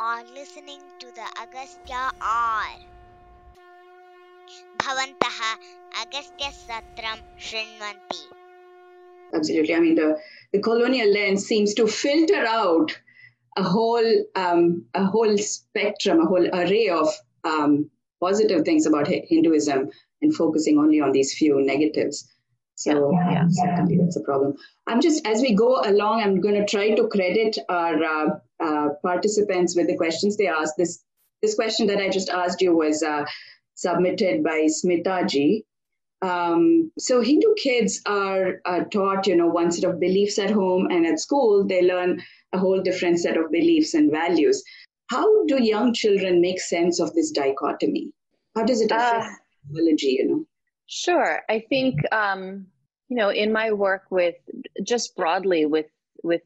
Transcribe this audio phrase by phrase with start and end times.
[0.00, 2.66] are listening to the Agastya R.
[4.82, 5.38] भवन्तः
[6.02, 8.22] अगस्त्यसत्रं शृण्वन्ति
[9.34, 9.74] Absolutely.
[9.74, 10.16] I mean, the,
[10.52, 12.96] the colonial lens seems to filter out
[13.56, 17.08] a whole um, a whole spectrum, a whole array of
[17.44, 17.90] um,
[18.20, 19.90] positive things about Hinduism,
[20.22, 22.28] and focusing only on these few negatives.
[22.79, 24.55] So yeah, yeah, certainly that's a problem.
[24.87, 28.27] I'm just as we go along, I'm going to try to credit our uh,
[28.63, 30.75] uh, participants with the questions they asked.
[30.77, 31.03] This
[31.41, 33.25] this question that I just asked you was uh,
[33.75, 35.63] submitted by Smitaji.
[36.21, 40.87] Um, so Hindu kids are, are taught, you know, one set of beliefs at home,
[40.89, 42.21] and at school they learn
[42.53, 44.63] a whole different set of beliefs and values.
[45.07, 48.13] How do young children make sense of this dichotomy?
[48.55, 49.29] How does it affect uh,
[49.69, 50.15] biology?
[50.19, 50.45] You know.
[50.91, 52.65] Sure, I think um,
[53.09, 54.35] you know in my work with
[54.83, 55.85] just broadly with
[56.23, 56.41] with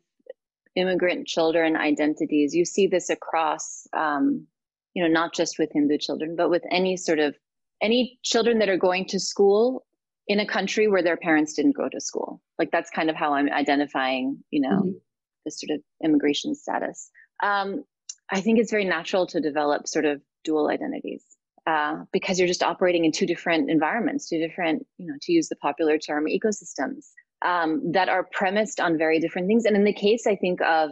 [0.75, 3.87] immigrant children identities, you see this across.
[3.93, 4.47] Um,
[4.93, 7.35] you know, not just with Hindu children, but with any sort of
[7.81, 9.85] any children that are going to school
[10.27, 12.41] in a country where their parents didn't go to school.
[12.59, 14.97] Like that's kind of how I'm identifying, you know, mm-hmm.
[15.45, 17.09] this sort of immigration status.
[17.41, 17.85] Um,
[18.29, 21.23] I think it's very natural to develop sort of dual identities
[21.65, 25.47] uh, because you're just operating in two different environments, two different, you know, to use
[25.47, 27.07] the popular term, ecosystems
[27.43, 29.65] um, that are premised on very different things.
[29.65, 30.91] And in the case, I think of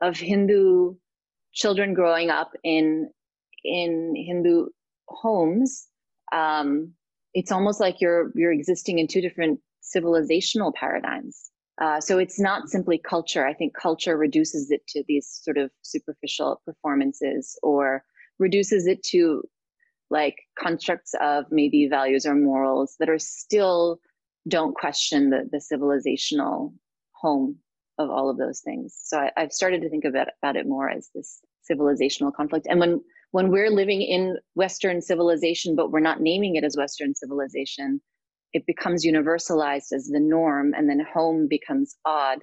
[0.00, 0.94] of Hindu
[1.52, 3.10] children growing up in
[3.64, 4.66] in Hindu
[5.08, 5.86] homes,
[6.32, 6.92] um,
[7.34, 11.50] it's almost like you're you're existing in two different civilizational paradigms.
[11.80, 13.46] Uh, so it's not simply culture.
[13.46, 18.04] I think culture reduces it to these sort of superficial performances, or
[18.38, 19.42] reduces it to
[20.12, 23.98] like constructs of maybe values or morals that are still
[24.48, 26.72] don't question the the civilizational
[27.12, 27.56] home
[27.98, 28.98] of all of those things.
[29.02, 32.66] So I, have started to think about about it more as this civilizational conflict.
[32.68, 33.00] And when
[33.32, 38.00] when we're living in Western civilization, but we're not naming it as Western civilization,
[38.52, 42.40] it becomes universalized as the norm, and then home becomes odd,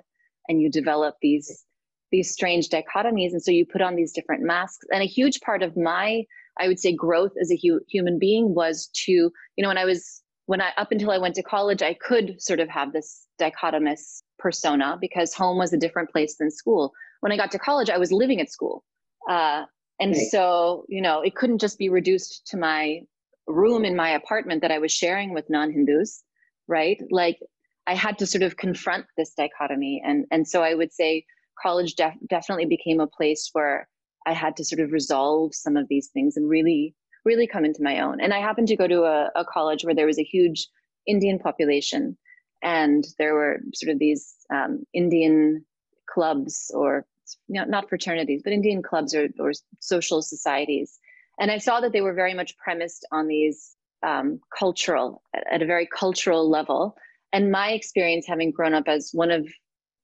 [0.47, 1.65] and you develop these
[2.11, 4.87] these strange dichotomies, and so you put on these different masks.
[4.91, 6.23] And a huge part of my,
[6.59, 9.85] I would say, growth as a hu- human being was to, you know, when I
[9.85, 13.27] was when I up until I went to college, I could sort of have this
[13.39, 16.91] dichotomous persona because home was a different place than school.
[17.19, 18.83] When I got to college, I was living at school.
[19.29, 19.65] Uh,
[19.99, 20.27] and right.
[20.31, 23.01] so, you know, it couldn't just be reduced to my
[23.47, 26.23] room in my apartment that I was sharing with non Hindus,
[26.67, 26.99] right?
[27.11, 27.37] Like
[27.85, 30.01] I had to sort of confront this dichotomy.
[30.05, 31.25] And, and so I would say
[31.61, 33.87] college def- definitely became a place where
[34.29, 36.95] I had to sort of resolve some of these things and really,
[37.25, 38.21] really come into my own.
[38.21, 40.67] And I happened to go to a, a college where there was a huge
[41.07, 42.17] Indian population.
[42.61, 45.65] And there were sort of these um, Indian
[46.13, 47.05] clubs or
[47.47, 50.99] you know, not fraternities, but Indian clubs or, or social societies.
[51.39, 55.65] And I saw that they were very much premised on these um, cultural, at a
[55.65, 56.95] very cultural level.
[57.31, 59.47] And my experience having grown up as one of,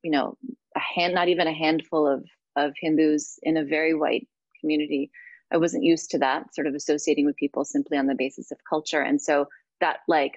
[0.03, 0.37] you know,
[0.75, 2.25] a hand, not even a handful of,
[2.55, 4.27] of Hindus in a very white
[4.59, 5.11] community,
[5.51, 8.57] I wasn't used to that sort of associating with people simply on the basis of
[8.69, 9.01] culture.
[9.01, 9.47] And so
[9.79, 10.33] that like,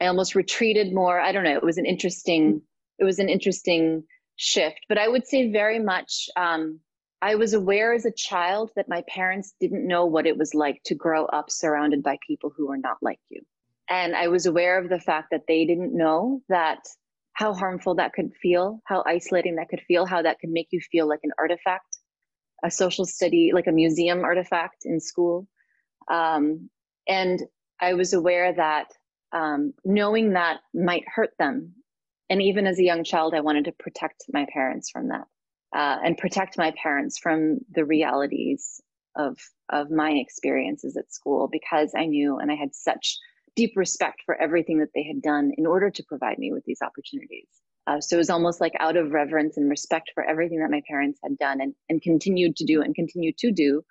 [0.00, 1.20] I almost retreated more.
[1.20, 1.56] I don't know.
[1.56, 2.62] It was an interesting,
[2.98, 4.04] it was an interesting
[4.36, 4.80] shift.
[4.88, 6.80] But I would say very much um,
[7.20, 10.82] I was aware as a child that my parents didn't know what it was like
[10.86, 13.40] to grow up surrounded by people who were not like you.
[13.88, 16.80] And I was aware of the fact that they didn't know that
[17.34, 20.80] how harmful that could feel, how isolating that could feel, how that could make you
[20.80, 21.98] feel like an artifact,
[22.64, 25.46] a social study, like a museum artifact in school.
[26.10, 26.68] Um,
[27.08, 27.40] and
[27.80, 28.88] I was aware that
[29.32, 31.74] um, knowing that might hurt them
[32.32, 35.26] and even as a young child, I wanted to protect my parents from that
[35.74, 38.80] uh, and protect my parents from the realities
[39.14, 39.36] of
[39.68, 43.18] of my experiences at school because I knew and I had such
[43.56, 46.80] deep respect for everything that they had done in order to provide me with these
[46.82, 47.48] opportunities.
[47.86, 50.82] Uh, so it was almost like out of reverence and respect for everything that my
[50.88, 53.82] parents had done and, and continued to do and continue to do.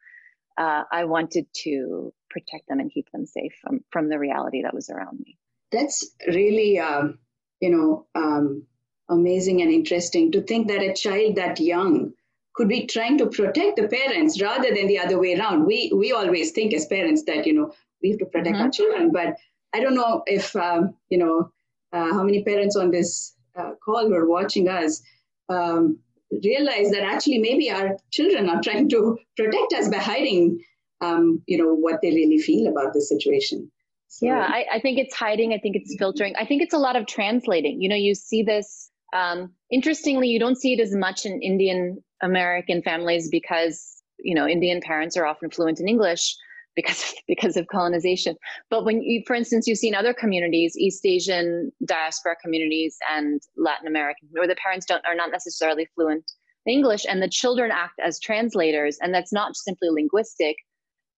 [0.57, 4.73] Uh, I wanted to protect them and keep them safe from, from the reality that
[4.73, 5.37] was around me.
[5.71, 7.19] That's really um,
[7.61, 8.63] you know, um,
[9.07, 12.11] amazing and interesting to think that a child that young
[12.53, 15.65] could be trying to protect the parents rather than the other way around.
[15.65, 18.65] We we always think as parents that you know we have to protect mm-hmm.
[18.65, 19.37] our children, but
[19.73, 21.51] I don't know if um, you know
[21.93, 25.01] uh, how many parents on this uh, call who are watching us
[25.49, 25.97] um,
[26.43, 30.63] realize that actually maybe our children are trying to protect us by hiding,
[31.01, 33.69] um, you know, what they really feel about the situation.
[34.07, 34.25] So.
[34.25, 35.53] Yeah, I, I, think it's hiding.
[35.53, 36.35] I think it's filtering.
[36.37, 37.81] I think it's a lot of translating.
[37.81, 38.89] You know, you see this.
[39.13, 44.47] Um, interestingly, you don't see it as much in Indian American families because you know
[44.47, 46.35] indian parents are often fluent in english
[46.75, 48.35] because because of colonization.
[48.69, 53.41] But when you for instance you see in other communities east asian diaspora communities and
[53.57, 56.31] latin american where the parents don't are not necessarily fluent
[56.65, 60.55] english and the children act as translators and that's not simply linguistic.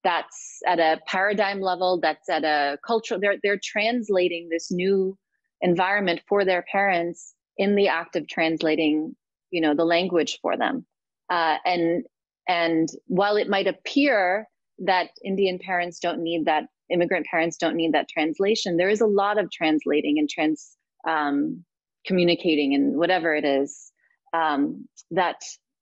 [0.04, 5.18] That's at a paradigm level that's at a cultural they're they're translating this new
[5.62, 9.16] environment for their parents in the act of translating
[9.52, 10.86] you know the language for them.
[11.30, 12.04] Uh, and
[12.48, 14.48] and while it might appear
[14.80, 19.08] that indian parents don't need that immigrant parents don't need that translation there is a
[19.08, 20.76] lot of translating and trans
[21.08, 21.64] um,
[22.06, 23.92] communicating and whatever it is
[24.34, 25.38] um, that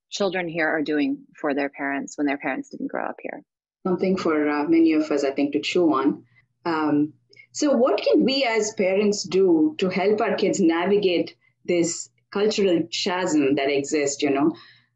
[0.10, 3.44] children here are doing for their parents when their parents didn't grow up here
[3.86, 6.24] something for uh, many of us, I think, to chew on.
[6.66, 7.14] Um,
[7.52, 11.36] so, what can we as parents do to help our kids navigate
[11.66, 14.22] this cultural chasm that exists?
[14.22, 14.52] You know,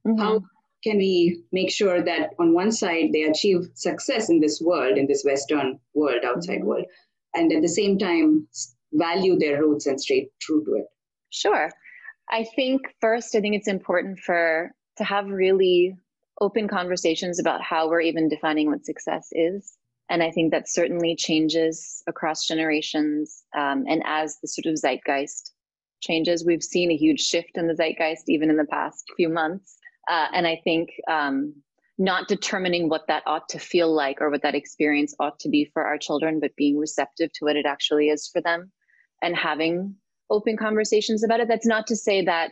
[0.07, 0.17] mm-hmm.
[0.17, 0.43] how
[0.85, 5.07] can we make sure that on one side they achieve success in this world, in
[5.07, 6.67] this Western world, outside mm-hmm.
[6.67, 6.85] world,
[7.33, 8.47] and at the same time
[8.93, 10.85] value their roots and stay true to it?
[11.31, 11.71] Sure.
[12.31, 15.95] I think first, I think it's important for to have really
[16.39, 19.77] open conversations about how we're even defining what success is.
[20.09, 23.43] And I think that certainly changes across generations.
[23.57, 25.51] Um, and as the sort of zeitgeist
[26.01, 29.77] changes, we've seen a huge shift in the zeitgeist even in the past few months.
[30.07, 31.53] Uh, and I think um,
[31.97, 35.69] not determining what that ought to feel like or what that experience ought to be
[35.73, 38.71] for our children, but being receptive to what it actually is for them
[39.21, 39.95] and having
[40.29, 41.47] open conversations about it.
[41.47, 42.51] That's not to say that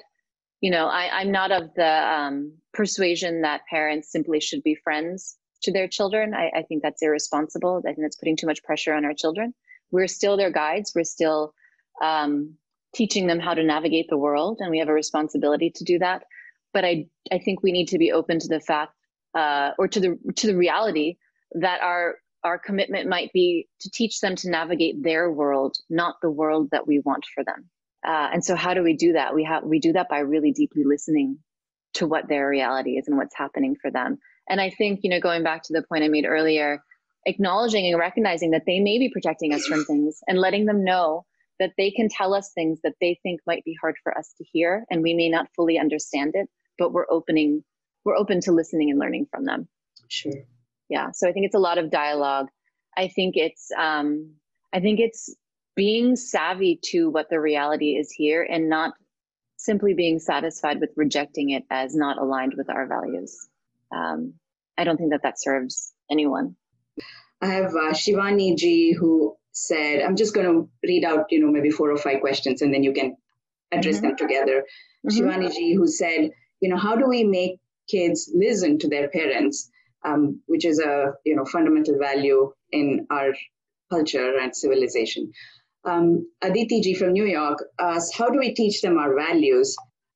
[0.64, 5.36] you know, I, am not of the um, persuasion that parents simply should be friends
[5.64, 6.34] to their children.
[6.34, 7.84] I, I, think that's irresponsible.
[7.86, 9.54] I think that's putting too much pressure on our children.
[9.92, 10.94] We're still their guides.
[10.96, 11.54] We're still
[12.02, 12.56] um,
[12.96, 16.24] teaching them how to navigate the world, and we have a responsibility to do that.
[16.74, 18.94] But I, I think we need to be open to the fact,
[19.38, 21.18] uh, or to the to the reality
[21.54, 26.32] that our our commitment might be to teach them to navigate their world, not the
[26.32, 27.70] world that we want for them.
[28.06, 29.34] Uh, and so how do we do that?
[29.34, 31.38] We have we do that by really deeply listening
[31.94, 34.18] to what their reality is and what's happening for them.
[34.50, 36.84] And I think, you know, going back to the point I made earlier,
[37.26, 41.26] acknowledging and recognizing that they may be protecting us from things and letting them know
[41.60, 44.44] that they can tell us things that they think might be hard for us to
[44.52, 47.64] hear and we may not fully understand it, but we're opening
[48.06, 49.68] we're open to listening and learning from them.
[50.10, 50.34] Sure.
[50.90, 51.12] Yeah.
[51.14, 52.48] So I think it's a lot of dialogue.
[52.98, 54.34] I think it's um
[54.74, 55.34] I think it's
[55.76, 58.94] being savvy to what the reality is here and not
[59.58, 63.48] simply being satisfied with rejecting it as not aligned with our values.
[63.92, 64.34] Um,
[64.78, 66.56] I don't think that that serves anyone.
[67.42, 71.52] I have uh, Shivani ji who said, I'm just going to read out, you know,
[71.52, 73.16] maybe four or five questions and then you can
[73.72, 74.08] address mm-hmm.
[74.08, 74.64] them together.
[75.08, 75.18] Mm-hmm.
[75.18, 76.32] Shivani ji who said,
[76.64, 79.70] you know, how do we make kids listen to their parents,
[80.06, 83.34] um, which is a, you know, fundamental value in our
[83.92, 85.32] culture and civilization
[85.86, 89.76] um, Aditi ji from New York asks, how do we teach them our values?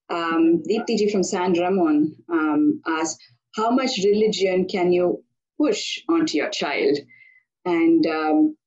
[0.09, 3.19] Um, Deepti from San Ramon um, asks,
[3.55, 5.23] how much religion can you
[5.59, 6.97] push onto your child?
[7.65, 8.57] And um,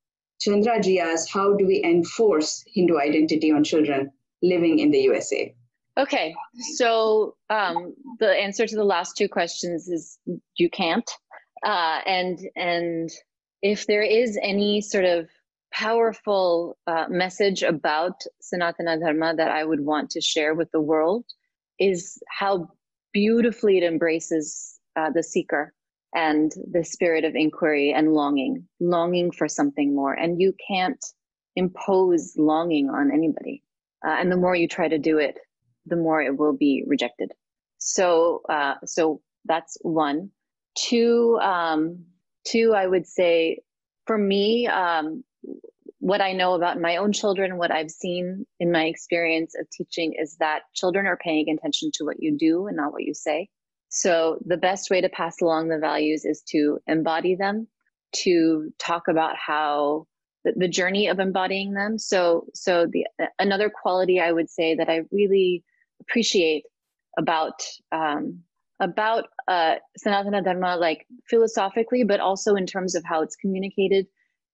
[0.40, 4.10] Chandra asks, how do we enforce Hindu identity on children
[4.42, 5.54] living in the USA?
[6.00, 6.34] Okay,
[6.76, 10.18] so um, the answer to the last two questions is
[10.56, 11.08] you can't.
[11.62, 13.10] Uh, and and
[13.60, 15.28] if there is any sort of
[15.72, 21.26] powerful uh, message about Sanatana Dharma that I would want to share with the world
[21.78, 22.70] is how
[23.12, 25.74] beautifully it embraces uh, the seeker
[26.14, 30.14] and the spirit of inquiry and longing, longing for something more.
[30.14, 31.04] And you can't
[31.56, 33.62] impose longing on anybody.
[34.02, 35.38] Uh, and the more you try to do it,
[35.86, 37.32] the more it will be rejected.
[37.78, 40.30] So, uh, so that's one.
[40.76, 42.04] Two, um,
[42.44, 43.60] two, I would say
[44.06, 45.24] for me, um,
[45.98, 50.14] what I know about my own children, what I've seen in my experience of teaching
[50.18, 53.48] is that children are paying attention to what you do and not what you say.
[53.90, 57.68] So the best way to pass along the values is to embody them,
[58.16, 60.06] to talk about how
[60.44, 61.98] the, the journey of embodying them.
[61.98, 63.06] So, so the
[63.38, 65.64] another quality I would say that I really
[66.00, 66.64] appreciate
[67.18, 68.42] about um,
[68.80, 74.06] about uh, Sanatana Dharma, like philosophically, but also in terms of how it's communicated,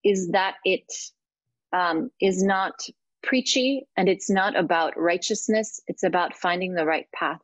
[0.04, 0.92] is that it
[1.72, 2.74] um, is not
[3.22, 5.80] preachy and it's not about righteousness.
[5.86, 7.40] It's about finding the right path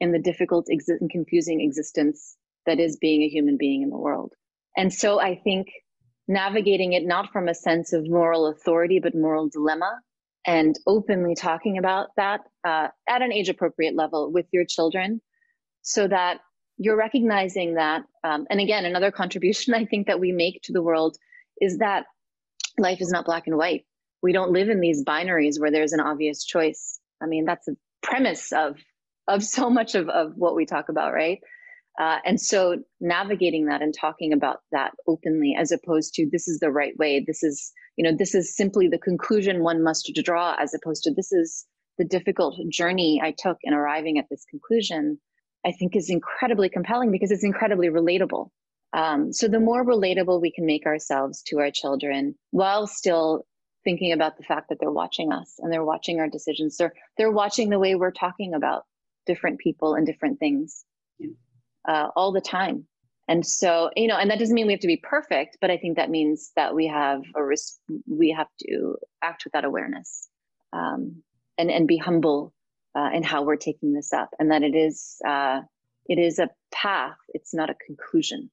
[0.00, 4.32] in the difficult exi- confusing existence that is being a human being in the world.
[4.76, 5.68] And so I think
[6.28, 10.00] navigating it not from a sense of moral authority, but moral dilemma
[10.46, 15.20] and openly talking about that uh, at an age appropriate level with your children
[15.82, 16.40] so that
[16.78, 20.82] you're recognizing that um, and again another contribution i think that we make to the
[20.82, 21.16] world
[21.60, 22.06] is that
[22.78, 23.84] life is not black and white.
[24.22, 26.98] We don't live in these binaries where there's an obvious choice.
[27.22, 28.76] I mean that's a premise of
[29.28, 31.38] of so much of, of what we talk about right?
[32.00, 36.58] Uh, and so navigating that and talking about that openly as opposed to this is
[36.60, 40.56] the right way this is you know this is simply the conclusion one must draw
[40.58, 41.66] as opposed to this is
[41.98, 45.20] the difficult journey i took in arriving at this conclusion
[45.66, 48.48] i think is incredibly compelling because it's incredibly relatable
[48.94, 53.44] um, so the more relatable we can make ourselves to our children while still
[53.84, 57.30] thinking about the fact that they're watching us and they're watching our decisions they're they're
[57.30, 58.84] watching the way we're talking about
[59.26, 60.86] different people and different things
[61.88, 62.86] uh, all the time.
[63.30, 65.76] And so, you know, and that doesn't mean we have to be perfect, but I
[65.76, 67.74] think that means that we have a risk,
[68.08, 70.28] we have to act with that awareness
[70.72, 71.22] um,
[71.56, 72.52] and, and be humble
[72.96, 75.60] uh, in how we're taking this up and that it is, uh,
[76.06, 77.14] it is a path.
[77.28, 78.48] It's not a conclusion.